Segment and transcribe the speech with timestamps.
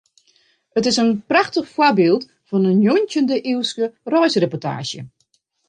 [0.79, 3.85] It is in prachtich foarbyld fan in njoggentjinde-iuwske
[4.15, 5.01] reisreportaazje.